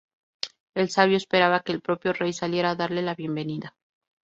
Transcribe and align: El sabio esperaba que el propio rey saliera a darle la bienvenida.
El 0.73 0.89
sabio 0.89 1.15
esperaba 1.15 1.59
que 1.59 1.73
el 1.73 1.81
propio 1.81 2.11
rey 2.13 2.33
saliera 2.33 2.71
a 2.71 2.75
darle 2.75 3.03
la 3.03 3.13
bienvenida. 3.13 3.75